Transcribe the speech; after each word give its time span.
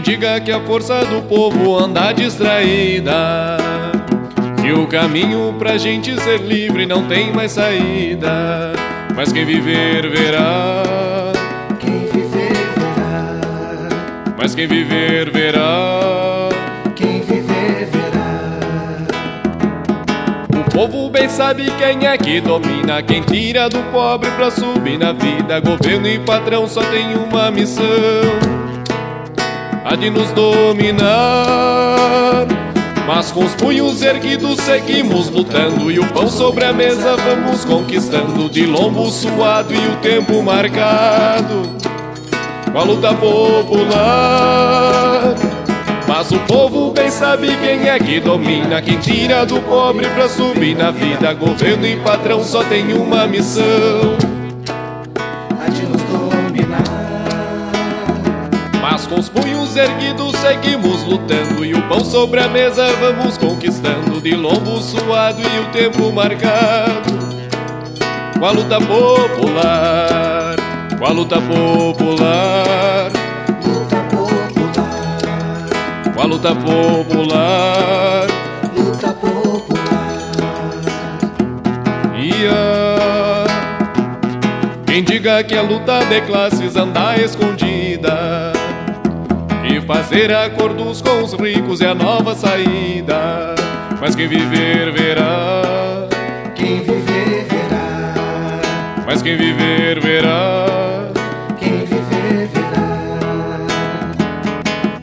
diga 0.00 0.40
que 0.40 0.50
a 0.50 0.60
força 0.60 1.04
do 1.04 1.22
povo 1.22 1.78
anda 1.78 2.12
distraída. 2.12 3.56
Que 4.60 4.72
o 4.72 4.86
caminho 4.86 5.54
pra 5.58 5.78
gente 5.78 6.18
ser 6.20 6.40
livre 6.40 6.86
não 6.86 7.06
tem 7.06 7.32
mais 7.32 7.52
saída. 7.52 8.72
Mas 9.14 9.32
quem 9.32 9.44
viver, 9.44 10.08
verá. 10.10 10.82
Quem 11.78 12.00
viver 12.00 12.52
verá. 12.76 14.34
Mas 14.36 14.54
quem 14.54 14.66
viver, 14.66 15.30
verá. 15.30 16.48
Quem 16.94 17.20
viver 17.20 17.88
verá. 17.90 19.06
O 20.60 20.70
povo 20.70 21.08
bem 21.08 21.28
sabe 21.28 21.70
quem 21.78 22.06
é 22.06 22.18
que 22.18 22.40
domina. 22.40 23.02
Quem 23.02 23.22
tira 23.22 23.68
do 23.70 23.82
pobre 23.92 24.30
pra 24.32 24.50
subir 24.50 24.98
na 24.98 25.12
vida. 25.12 25.60
Governo 25.60 26.08
e 26.08 26.18
patrão 26.18 26.66
só 26.66 26.82
tem 26.82 27.14
uma 27.16 27.50
missão: 27.50 27.84
a 29.86 29.94
de 29.94 30.10
nos 30.10 30.32
dominar. 30.32 31.06
Mas 33.06 33.30
com 33.30 33.44
os 33.44 33.54
punhos 33.54 34.02
erguidos 34.02 34.60
seguimos 34.60 35.30
lutando. 35.30 35.92
E 35.92 36.00
o 36.00 36.06
pão 36.08 36.28
sobre 36.28 36.64
a 36.64 36.72
mesa 36.72 37.16
vamos 37.16 37.64
conquistando. 37.64 38.48
De 38.50 38.66
lombo 38.66 39.08
suado 39.10 39.72
e 39.72 39.78
o 39.88 39.96
tempo 39.98 40.42
marcado. 40.42 41.62
Com 42.72 42.78
a 42.78 42.82
luta 42.82 43.14
popular. 43.14 44.02
Mas 46.08 46.32
o 46.32 46.38
povo 46.40 46.90
bem 46.90 47.08
sabe 47.08 47.46
quem 47.58 47.88
é 47.88 47.96
que 48.00 48.18
domina. 48.18 48.82
Quem 48.82 48.98
tira 48.98 49.46
do 49.46 49.60
pobre 49.60 50.08
pra 50.08 50.28
subir 50.28 50.76
na 50.76 50.90
vida. 50.90 51.32
Governo 51.32 51.86
e 51.86 51.94
patrão 51.98 52.42
só 52.42 52.64
tem 52.64 52.92
uma 52.92 53.24
missão 53.28 54.25
com 59.16 59.20
os 59.20 59.30
punhos 59.30 59.74
erguidos 59.74 60.36
seguimos 60.36 61.02
lutando. 61.04 61.64
E 61.64 61.72
o 61.72 61.82
pão 61.88 62.04
sobre 62.04 62.40
a 62.40 62.48
mesa 62.48 62.86
vamos 63.00 63.38
conquistando. 63.38 64.20
De 64.20 64.34
lombo 64.34 64.78
suado 64.82 65.40
e 65.40 65.58
o 65.58 65.64
tempo 65.72 66.12
marcado. 66.12 67.16
Com 68.38 68.44
a 68.44 68.50
luta 68.50 68.78
popular 68.78 70.56
Com 70.98 71.06
a 71.06 71.10
luta 71.10 71.40
popular. 71.40 73.10
Luta 73.64 73.96
popular. 74.10 75.62
Com 76.14 76.20
a 76.20 76.24
luta 76.26 76.54
popular. 76.54 78.26
Luta 78.76 79.08
popular. 79.14 80.12
Ia 82.14 83.46
Quem 84.86 85.02
diga 85.02 85.42
que 85.42 85.56
a 85.56 85.62
luta 85.62 86.04
de 86.04 86.20
classes 86.20 86.76
anda 86.76 87.16
escondida 87.16 88.45
fazer 89.86 90.34
acordos 90.34 91.00
com 91.00 91.22
os 91.22 91.32
ricos 91.34 91.80
é 91.80 91.86
a 91.86 91.94
nova 91.94 92.34
saída. 92.34 93.54
Mas 94.00 94.14
quem 94.14 94.26
viver 94.26 94.90
verá. 94.90 95.62
Quem 96.54 96.80
viver 96.80 97.46
verá. 97.48 98.14
Mas 99.06 99.22
quem 99.22 99.36
viver 99.36 100.00
verá. 100.00 100.66
Quem 101.58 101.84
viver 101.84 102.48
verá. 102.48 103.66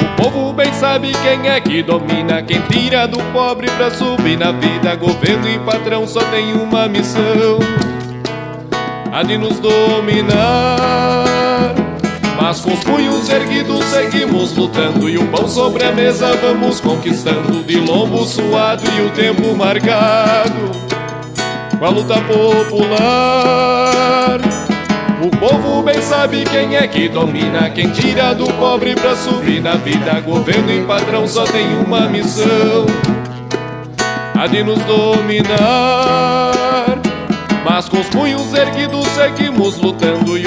O 0.00 0.22
povo 0.22 0.52
bem 0.52 0.72
sabe 0.72 1.10
quem 1.22 1.50
é 1.50 1.60
que 1.60 1.82
domina 1.82 2.42
Quem 2.42 2.60
tira 2.62 3.06
do 3.06 3.18
pobre 3.32 3.68
pra 3.72 3.90
subir 3.90 4.38
na 4.38 4.52
vida. 4.52 4.94
Governo 4.94 5.48
e 5.48 5.58
patrão 5.58 6.06
só 6.06 6.20
tem 6.30 6.52
uma 6.52 6.88
missão 6.88 7.58
A 9.12 9.22
de 9.24 9.36
nos 9.36 9.58
dominar 9.58 11.37
Mas 12.48 12.60
com 12.60 12.72
os 12.72 12.80
punhos 12.82 13.28
erguidos 13.28 13.84
seguimos 13.84 14.56
lutando. 14.56 15.06
E 15.10 15.18
o 15.18 15.26
pão 15.26 15.46
sobre 15.46 15.84
a 15.84 15.92
mesa 15.92 16.34
vamos 16.36 16.80
conquistando. 16.80 17.62
De 17.62 17.76
lombo 17.76 18.24
suado 18.24 18.84
e 18.96 19.02
o 19.02 19.10
tempo 19.10 19.54
marcado. 19.54 20.70
Com 21.78 21.84
a 21.84 21.90
luta 21.90 22.14
popular. 22.22 22.80
O 25.22 25.28
povo 25.36 25.82
bem 25.82 26.00
sabe 26.00 26.46
quem 26.46 26.74
é 26.74 26.86
que 26.88 27.06
domina, 27.10 27.68
quem 27.68 27.90
tira 27.90 28.34
do 28.34 28.50
pobre 28.54 28.94
pra 28.94 29.14
subir 29.14 29.60
na 29.60 29.74
vida. 29.74 30.18
Governo 30.20 30.72
e 30.72 30.80
patrão 30.86 31.28
só 31.28 31.44
tem 31.44 31.66
uma 31.84 32.08
missão: 32.08 32.86
a 34.34 34.46
de 34.46 34.62
nos 34.62 34.82
dominar. 34.84 36.48
Mas 37.62 37.90
com 37.90 37.98
os 38.00 38.06
punhos 38.06 38.54
erguidos 38.54 39.06
seguimos 39.08 39.76
lutando 39.76 40.37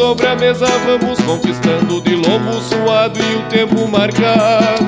sobre 0.00 0.26
a 0.28 0.34
mesa 0.34 0.64
vamos 0.86 1.20
conquistando 1.20 2.00
de 2.00 2.14
lombo 2.16 2.58
suado 2.62 3.20
e 3.20 3.36
o 3.36 3.42
tempo 3.50 3.86
marcado. 3.86 4.86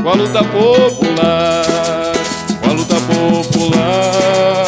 Com 0.00 0.08
a 0.08 0.14
luta 0.14 0.44
popular, 0.44 1.64
com 2.62 2.70
a 2.70 2.72
luta 2.72 2.94
popular. 2.94 4.64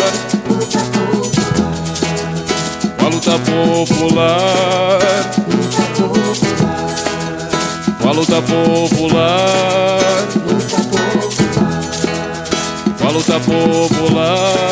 Com 2.98 3.06
a 3.06 3.08
luta 3.10 3.38
popular, 3.38 4.98
com 8.02 8.08
a 8.08 8.12
Luta 8.12 8.42
popular. 8.42 9.98
com 12.98 13.06
a 13.06 13.10
luta 13.12 13.38
popular. 13.38 14.71